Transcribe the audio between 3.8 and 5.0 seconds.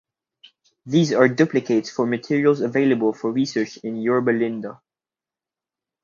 in Yorba Linda.